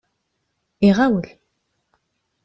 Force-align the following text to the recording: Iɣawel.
Iɣawel. 0.87 1.27